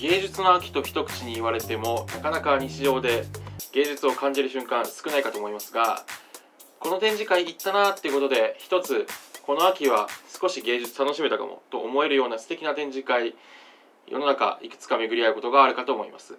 [0.00, 3.24] 芸術の秋と一口に言われてもなかなか日常で
[3.72, 6.04] 芸術を感じる瞬間少ないかと思いますが
[6.78, 9.06] この展示会行ったなってことで一つ
[9.42, 10.06] この秋は
[10.40, 13.34] 少し芸術楽しめたかもと思えるような素敵な展示会
[14.06, 16.38] 世の中いくつか巡り合うことがあるかと思います。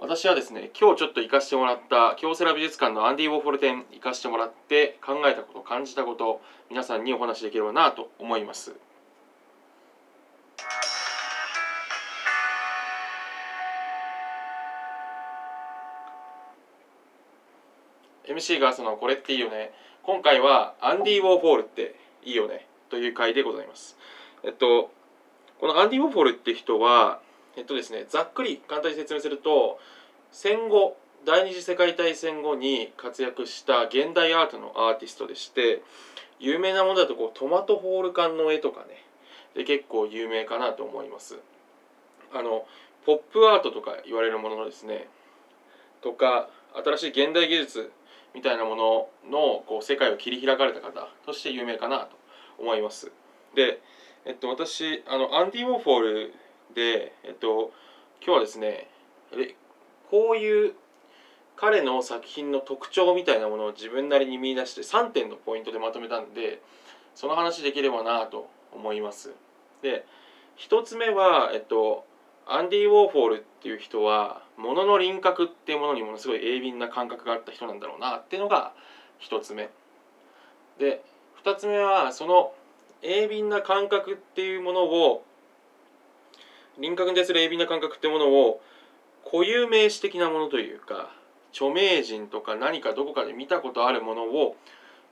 [0.00, 6.40] 私はですね今日ちょっと行かせてもらった京セラ美術館のアンディ・ウォーホル展行かせてもらって考えたこと感じたこと
[6.70, 8.76] 皆さんにお話しできればなと思います。
[18.28, 19.72] MC がそのこれっていいよね。
[20.04, 23.98] 今回はアンディ・ウォーホールっていいよねという回でございます。
[24.44, 24.92] えっと
[25.58, 27.20] このアンディ・ウォーホールって人は
[27.58, 29.80] えっとですねざっくり簡単に説明すると
[30.30, 35.82] 戦後第二次世界大戦後に活躍した現代アートのアーティストでして
[36.38, 39.02] 有名なものだとこうトマトホール缶の絵とかね
[39.56, 41.36] で結構有名かなと思います。
[42.32, 42.64] あの
[43.04, 45.08] ポップアートとか言われるもののですね
[46.00, 46.48] とか
[46.84, 47.90] 新しい現代芸術
[48.34, 52.16] みたいなもののこう世界を切り開かれた方として有名かなと
[52.58, 53.10] 思います。
[53.56, 53.80] で、
[54.26, 56.34] えっと、私あのアンディ・ウォーフォール
[56.74, 57.72] で、えっと、
[58.24, 58.88] 今日はですね
[60.10, 60.74] こういう
[61.56, 66.62] 彼の作品の特徴みたいなものを自分なりに見出して3点のポイントでまとめたんで
[67.14, 69.32] その話できればなと思います。
[69.82, 70.06] で
[70.58, 72.04] 1つ目は、えっと、
[72.46, 78.72] アンディ・ウォーフォールっていう人は物の輪郭っていうものにものすごい鋭敏な感覚があった人なんだろうなっていうのが
[79.20, 79.68] 1つ目。
[80.78, 81.02] で
[81.44, 82.52] 2つ目はその
[83.02, 85.24] 鋭敏な感覚っていうものを
[86.78, 88.60] 輪郭に対する鋭敏な感覚ってものを
[89.24, 91.10] 固有名詞的なものというか
[91.52, 94.56] 著名人とか何かどこかで見たことあるものを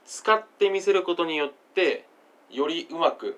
[0.05, 2.05] 使ってみせることによって
[2.49, 3.37] よりうまく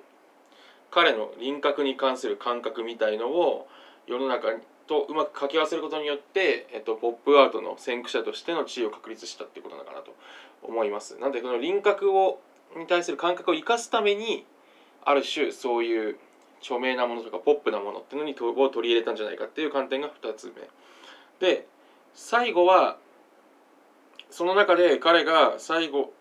[0.91, 3.67] 彼の輪郭に関する感覚みたいのを
[4.07, 4.47] 世の中
[4.87, 10.15] とうまく掛け合わせることによって、えっと、ポップアートの先駆者としての地位を確立したってことなのかなと
[10.63, 11.17] 思います。
[11.19, 12.41] なんでこの輪郭を
[12.75, 14.45] に対する感覚を生かすために
[15.03, 16.17] ある種そういう
[16.61, 20.53] 著名なものとかポップなものっていうのにを取り入れたんじゃないかっていう観点が2つ目。
[21.39, 21.67] で
[22.13, 22.97] 最後は
[24.29, 26.13] その中で彼が最後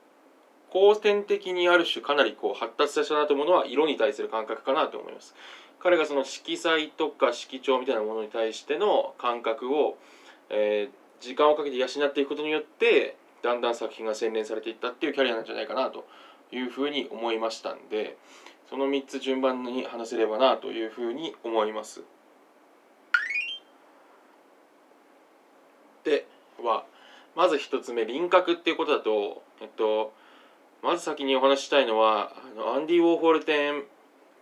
[0.71, 5.35] 後天的にある種かなりこう発達させたなと思うのは色に対する感覚かなと思います。
[5.81, 9.97] 彼がその色彩とか色調みたいなものに対しての感覚を、
[10.51, 16.05] えー、時間をかけて養っていくことによってだんだん作品が洗練されていったっていうキャリアなんじゃないかなと
[16.51, 18.17] いうふうに思いましたんで
[18.69, 22.03] その3つ順番に話せればなというふうに思います。
[26.05, 26.27] で
[26.63, 26.85] は
[27.35, 30.13] まず1つ目輪郭っていうことだと、えっと、
[30.83, 33.85] まず先にお話ししたいのはあのアンディ・ウォーホル展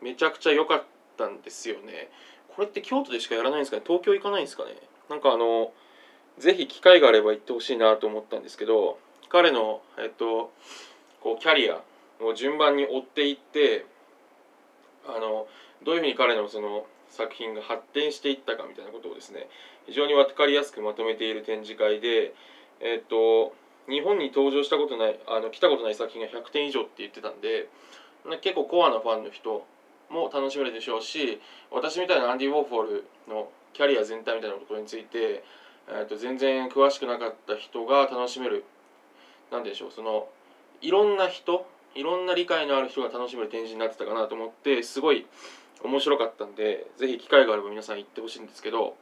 [0.02, 0.82] めちゃくちゃ良かっ
[1.16, 2.10] たんですよね。
[2.54, 3.82] これって京都でしかやらないんですかね？
[3.86, 4.76] 東京行かないんですかね？
[5.10, 5.72] なんかあの
[6.38, 8.98] ぜひ機会があれば行ってほしいなと思ったんですけど
[9.28, 10.52] 彼の、えっと、
[11.20, 11.80] こうキャリア
[12.20, 13.86] を順番に追っていって
[15.08, 15.46] あの
[15.84, 19.48] どういうふうに彼のその作品が発展していったかみたいなことをですね
[19.86, 22.34] 非常に分かりやすくまとめている展示会で、
[22.80, 23.54] えっと、
[23.88, 27.68] 日本に登場したことないあの来たことない作品が100点以上って言ってたんで
[28.42, 29.64] 結構コアなファンの人
[30.10, 31.40] も楽しめるでしょうし
[31.70, 35.44] 私みたいなアンディ・ウォーフォールのキャリア全体みたいなことについて、
[35.88, 38.64] えっと全然詳しくなかった人が楽しめる
[39.52, 40.28] 何でしょうその
[40.80, 45.26] いろんな人いろんな理解のある人が楽しめる展示になってたかなと思ってすごい
[45.82, 48.96] 面白かったんでぜひ機会があれば皆さん行ってほしいんですけど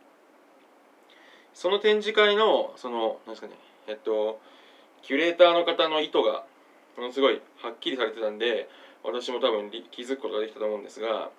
[1.55, 3.55] その展示会のその何ですかね
[3.89, 4.41] えっと
[5.03, 6.45] キュレーターの方の意図が
[6.97, 8.69] ものすごいはっきりされてたんで
[9.03, 11.31] 私も多分気づくことができたと思うんですが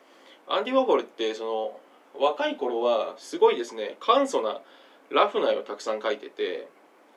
[0.47, 1.79] アンディ・ウォーホルってその
[2.19, 4.61] 若い頃はすごいですね簡素な
[5.09, 6.67] ラフな絵をたくさん描いてて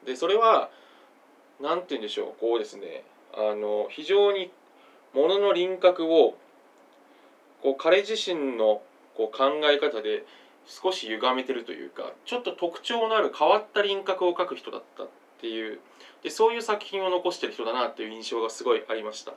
[0.06, 0.70] でそれは
[1.60, 3.04] 何て言うんでしょうこうですね
[3.38, 4.50] あの非常に
[5.14, 6.36] ものの輪郭を
[7.62, 8.82] こう彼自身の
[9.16, 10.24] こう考え方で
[10.66, 15.08] 少し歪めてるというかちょっと特徴のある変わった輪郭を描く人だったっ
[15.40, 15.78] ていう
[16.22, 19.32] でそういう作品を残してる人だなっていう印象がすごいありました。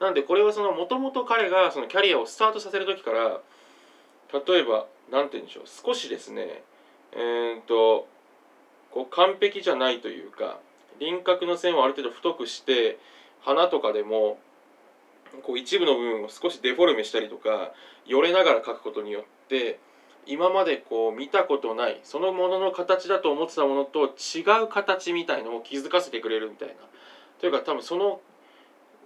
[0.00, 3.40] なんでこれはそのもともと彼がそのキャリアをスタートさせる時から
[4.46, 6.62] 例えば何て言うんでしょう少しですね
[7.12, 8.08] えー、っと
[8.90, 10.58] こう完璧じゃないというか
[10.98, 12.98] 輪郭の線をある程度太くして
[13.42, 14.38] 花とかでも
[15.42, 17.72] こう一部の部分を少しデフォルメしたりとか
[18.06, 19.78] よれながら描くことによって
[20.26, 26.74] 今までこう見たことないそのものの形だと思ってたものと違う形みたいのを気づかせてくれるみたいな。
[27.40, 28.20] というか多分その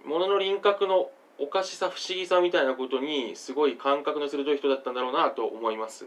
[0.05, 6.05] ものの輪郭のおかしさ不思議さみたいなことにすごい感覚の鋭い人だったんだろうなと思います。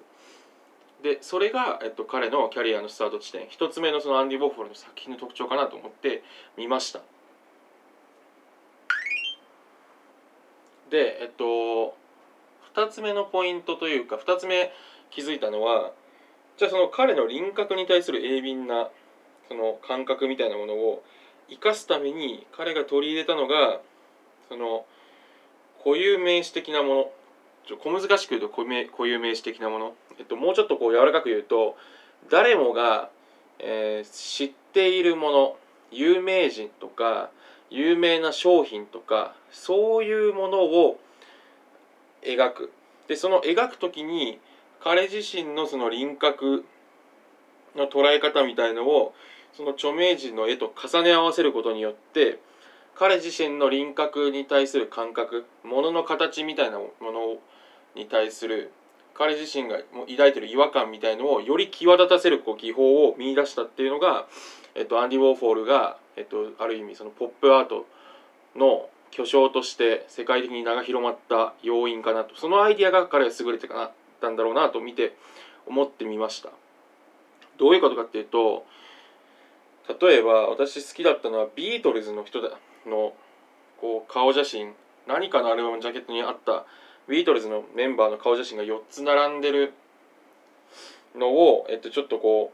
[1.03, 3.47] でそれが、えっと、彼のキャリアのスタート地点。
[3.49, 6.23] 一つ目のそのアンディ・ボーフォルの作品の特徴かなと思って
[6.57, 7.01] 見ました。
[10.91, 11.97] でえっと
[12.75, 14.71] 2つ目のポイントというか2つ目
[15.11, 15.93] 気づいたのは
[16.59, 18.91] じゃあその彼の輪郭に対する鋭敏な
[19.49, 21.03] その感覚みたいなものを
[21.49, 23.81] 生かすために彼が取り入れたのが
[24.49, 24.85] その
[25.83, 27.11] 固有名詞的なもの
[27.67, 31.77] ちょ小難しく言うと固有名詞的なもの、えっと、もうちょっとこう柔らかく言うと
[32.31, 33.11] 誰もが、
[33.59, 35.57] えー、知っているもの
[35.91, 37.31] 有名人とか
[37.71, 40.99] 有名な商品とかそういうものを
[42.23, 42.73] 描く。
[43.09, 44.39] でその描く時に
[44.81, 46.65] 彼自身のその輪郭
[47.77, 49.15] の捉え方みたいのを
[49.53, 52.39] その著名人の絵と重ね合わせることによって
[52.95, 57.39] 彼自身の輪郭に対する感覚ものの形みたいなもの
[57.95, 58.71] に対する
[59.21, 59.77] 彼自身が
[60.09, 64.27] 抱いてる違和感みたいのをより際立たせるこう技法を見出したっていうのが、
[64.75, 67.87] えっと、アンディ・ウォーフォールが、えっと、ある意味そのポップアート
[68.57, 72.37] の巨匠として世界的に名が広まった要因かなと。
[72.37, 75.17] そのアイディアが彼が優れてかなったんだろうなと見て
[75.67, 76.51] 思ってみました。
[77.59, 78.65] どういうことかっていうと
[80.01, 83.13] 例えば私好きだったのはビートルズの人だの
[83.81, 84.73] こう顔写真
[85.07, 86.65] 何かのアルバムジャケットにあった
[87.07, 89.75] ビートルズのメンバーの顔写真が4つ並んでる
[91.15, 92.53] のを、えっと、ちょっとこ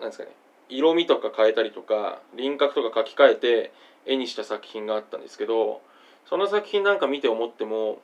[0.00, 0.30] うなんですかね
[0.68, 3.72] 色味とか変えたりとか輪郭とか書き換えて
[4.06, 5.80] 絵にした作品があったんですけど
[6.28, 8.00] その作品なんか見て思っても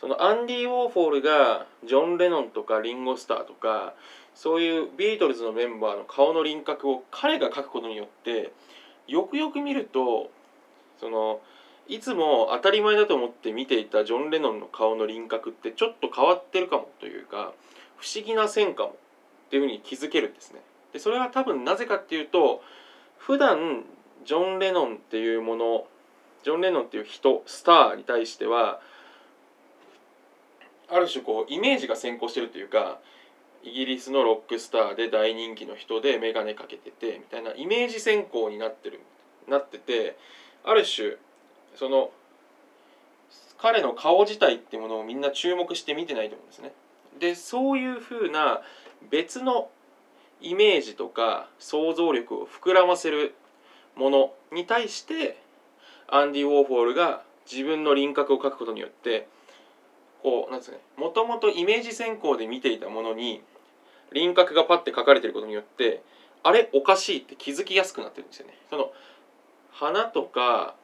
[0.00, 3.94] そのアンディ・ウォーフォールがジョン・レノンとかリンゴ・スターとか
[4.34, 8.52] そういうビートルズのメンバーの顔の輪郭を彼が描くことによって
[9.06, 10.30] よくよく見ると
[10.98, 11.40] その
[11.88, 17.52] いつも当たり前だと思って見ていたジョン・レノンの顔の輪郭ってちょっと変わってるかもというか
[17.96, 18.94] 不思議な線かもっ
[19.50, 20.60] ていうふうに気づけるんですね。
[20.92, 22.62] でそれは多分なぜかっていうと
[23.18, 23.84] 普段
[24.24, 25.86] ジョン・レノンっていうもの
[26.44, 28.80] ジョン・レノンっていう人スターに対しては
[30.88, 32.98] ある種こうイメージが先行してるというか
[33.62, 39.00] イギリスのロックスターで大人気の人で眼鏡かけててみたいなイメージ先行になってる
[39.48, 40.16] なってて
[40.64, 41.16] ある種
[41.76, 42.10] その
[43.58, 46.72] 彼の顔自体っていうものをみんな注目して見てないと思うんですね。
[47.20, 48.60] でそういうふうな
[49.08, 49.68] 別の
[50.42, 53.34] イメージとか想像力を膨らませる
[53.96, 55.38] ものに対して
[56.08, 59.28] アンディ・ウォーホールが自分の輪郭を描くことによって
[60.22, 63.42] こうなんですかねもともとイメージ先行で見ていたものに
[64.12, 66.02] 輪郭がパッて描かれてることによって
[66.42, 68.54] あれおかしいって気づきやすくなってるんですよね。
[68.68, 68.92] その
[69.70, 70.74] 花とか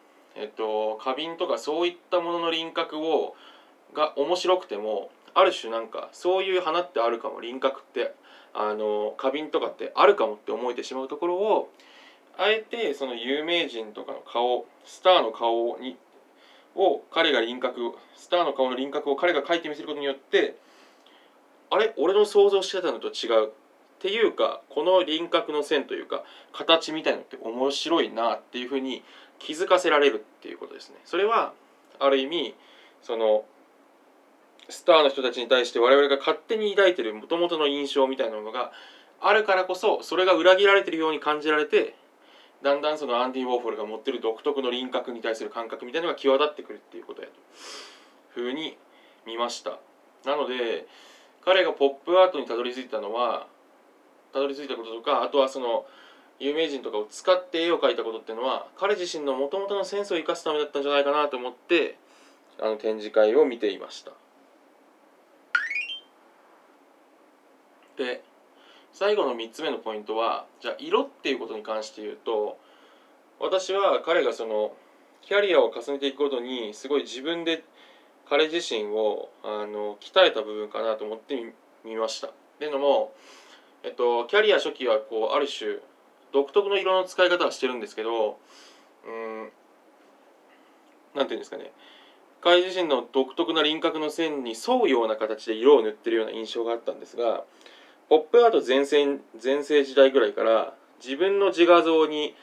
[0.40, 3.34] えっと、花瓶とかそういったものの輪郭を
[3.92, 8.14] が面白くてもある種なんかそういう花ってあるかも輪郭って
[8.54, 11.70] あの花瓶とかってあるかもって思えてしまうところを
[12.36, 15.96] あえてその有名人とかの顔スターの顔に
[16.74, 20.56] を彼が輪郭スターの顔の輪郭を彼が描いてみせることによって
[21.70, 21.92] あれ？
[21.96, 23.50] 俺の想像してたのと違うっ
[23.98, 26.22] ていうかこの輪郭の線というか
[26.52, 29.02] 形みたいのって面白いなっていうふうに
[29.38, 30.96] 気づかせられるっていうことですね。
[31.04, 31.52] それは
[31.98, 32.54] ある意味
[33.02, 33.44] その
[34.68, 38.72] スターの人たちに対して我々が勝手に抱いてるもともとの印象みたいなものが
[39.20, 41.94] あるからこそそれが裏切られてるように感じられて
[42.62, 47.34] だんだんそのアンディ・ウォーホルが持ってる独特の輪郭に対する感覚みたいなのが際立ってくるっていうことやと
[48.30, 48.76] ふうに
[49.26, 49.78] 見ました。
[50.24, 50.86] なので
[51.44, 53.46] 彼がポップアートにたどり着いたのは
[54.32, 55.86] たどり着いたこととかあとはその
[56.40, 61.96] 有名人とかを使って絵を描いたことっていうのは彼自身のもともとのセンスを生かすためだったんじゃないかなと思って
[62.60, 64.12] あの展示会を見ていました。
[67.98, 68.22] で
[68.92, 72.58] 最後の3つ目のポイントはじゃあ色っていうことに関して言うと
[73.40, 74.72] 私は彼がその
[75.22, 77.64] キャリアを重ねていくことにすごい自分で
[78.28, 81.34] 彼自身をあの鍛えた部分かなと思って
[81.84, 82.28] みました。
[82.28, 83.12] っていうのも、
[83.84, 85.76] えっと、キャリア初期はこうある種
[86.32, 88.38] 独特の色の使い方はしてるんですけど
[89.06, 89.50] うん
[91.14, 91.72] なんていうんですかね
[92.40, 97.44] 彼自身の独特な輪郭の線に沿うような形で色を塗ってるような印象があったんですが
[98.08, 102.34] ポップアート全盛全盛時代ぐらいから自分の自画像に、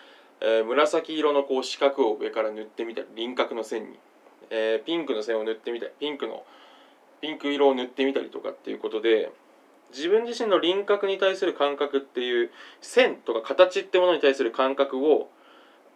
[0.42, 4.00] えー、紫色のこう四角を上から塗ってみたり輪郭の線に、
[4.50, 6.44] えー、ピンクの線を塗ってみたりピンクの
[7.22, 9.32] ピンク色を塗ってみたりとかっていうことで
[9.92, 15.30] 自分自身の輪郭に対する感覚っていう線とか形ってものに対する感覚を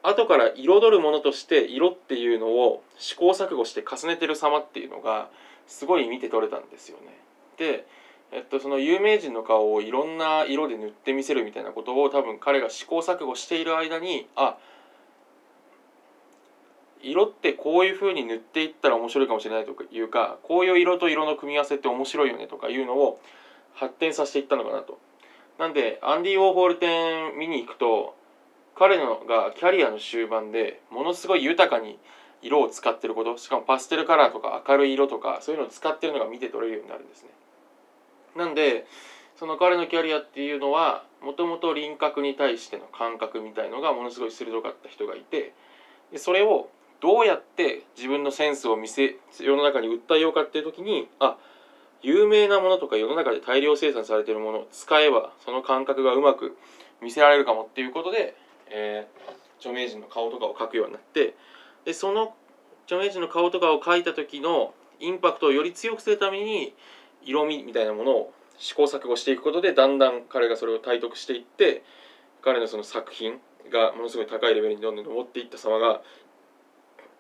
[0.02, 5.30] 後から彩るものとして色っていうのを試行錯誤して重ねてる様っていうのが
[5.68, 7.20] すごい見て取れたんですよね。
[7.58, 7.86] で、
[8.32, 14.58] えっと、その有名人の顔をいろんな色で塗ってみせるみたいなことを多分彼が試行錯誤している間にあ
[17.02, 23.20] 色ってこういう風に塗っていったら面白いかもしれないというかこういう色と色の組み合わせって面白いよねとかいうのを
[23.74, 25.00] 発展させていったのかなと。
[25.58, 28.16] なんでアンディ・ウォーホール展見に行くと
[28.76, 32.00] 彼のがキャリアの終盤でものすごい豊かに
[32.42, 37.30] 色を使ってることしかもパステルカラーとか明るい色とかそういうのを使ってるのが見て取れるようになるんですね。
[38.39, 38.86] なんで
[39.38, 45.53] その彼のキャリアっていうのはもともと輪郭に対しての感覚みたいのがものすごい鋭かった人がいて
[46.12, 46.69] でそれを
[47.01, 51.38] どうやって自分のセンスを見せ世の中に訴えようかっていう時にあ
[52.01, 56.58] 有名なものとか世の中で大量生産されてるものを使えばその感覚がうまく
[57.01, 58.36] 見せられるかもっていうことで
[58.72, 61.36] えー、著名人の顔とかを描くようになって
[61.86, 62.34] でその
[62.86, 66.74] 著名人の顔とかを描いた時のインパクトをより強くするために
[67.24, 71.84] 色味みたいなものを試行錯誤していくことでだんだん彼がそれを体得していって
[72.42, 73.40] 彼のその作品
[73.72, 76.02] がものすごい高いレベルにどんどん上っていった様が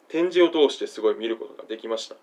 [0.07, 2.15] 展示を通してすごい見ることができました。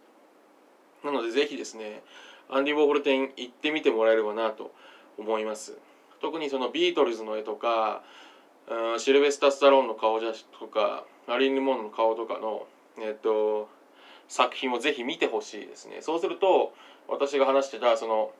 [1.04, 2.02] なのでぜひですね
[2.48, 4.72] アンディ・ウォーホル展行ってみてもらえればなと
[5.18, 5.78] 思います。
[6.20, 8.02] 特にそのビートルズの絵とか
[8.98, 12.66] シルベスタ・スタローンの顔写真とかマリン・ルモンの顔とかの、
[12.98, 13.68] えっと、
[14.28, 15.98] 作品をぜひ見てほしいですね。
[16.00, 16.72] そうすると
[17.08, 18.32] 私が話してたその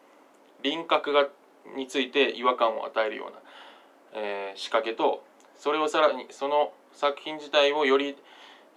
[0.63, 1.29] 輪郭が
[1.77, 5.25] について違和感を与えるような、えー、仕掛けと
[5.57, 8.17] それをさらにその作品自体をより、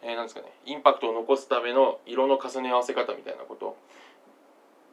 [0.02, 3.78] えー、なんですかねインパクトを残すための色の重ね合わせ方みたいなこと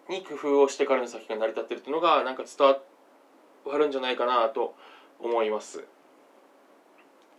[0.08, 2.76] に工夫をして彼の作品が成り立ってるっていうのがなんか伝
[3.64, 4.74] わるんじゃないかなと
[5.18, 5.84] 思います。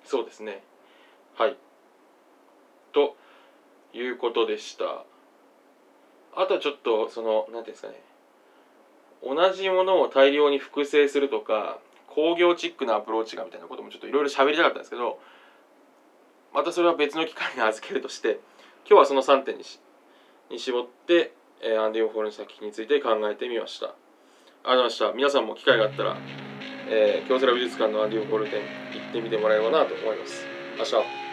[0.03, 0.63] そうですね。
[1.38, 1.57] はい。
[2.93, 3.15] と
[3.94, 5.03] いうことでした。
[6.36, 8.01] あとはちょっとその何ていうんですかね。
[9.24, 15.20] 同じものを大量に複製するとか工業チックなアプローチがみたいなこともちょっといろいろ喋りたかったんですけど
[16.53, 18.39] またそれは別の機会に預けるとして
[18.88, 19.63] 今日はその3点に
[20.51, 23.88] に絞って、えー、アンディ・オフォールの作品について考えてみました。
[23.88, 25.13] ありがとうございました。
[25.13, 26.15] 皆さんも機会があったら
[26.89, 28.62] えー、京セラ美術館のアンディオ・ゴルテン
[28.94, 30.46] 行ってみてもらえればなと思います。
[30.77, 31.26] 明日